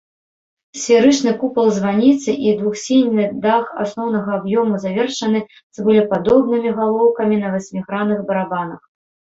Сферычны 0.83 1.33
купал 1.41 1.69
званіцы 1.75 2.31
і 2.47 2.55
двухсхільны 2.63 3.27
дах 3.45 3.65
асноўнага 3.85 4.29
аб'ёму 4.41 4.83
завершаны 4.87 5.39
цыбулепадобнымі 5.73 6.69
галоўкамі 6.83 7.35
на 7.45 7.55
васьмігранных 7.55 8.19
барабанах. 8.35 8.81